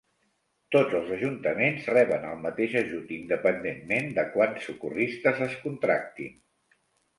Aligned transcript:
Tots 0.75 0.95
els 0.99 1.11
ajuntaments 1.17 1.85
reben 1.93 2.25
el 2.31 2.41
mateix 2.47 2.73
ajut 2.81 3.13
independentment 3.19 4.11
de 4.19 4.27
quants 4.33 4.67
socorristes 4.71 5.47
es 5.51 5.57
contractin. 5.69 6.37